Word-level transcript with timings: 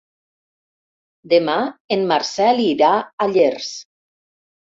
Demà 1.33 1.57
en 1.97 2.07
Marcel 2.13 2.63
irà 2.63 2.89
a 2.97 3.27
Llers. 3.35 3.71